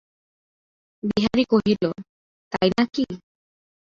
[1.03, 1.83] বিহারী কহিল,
[2.51, 3.05] তাই না কি।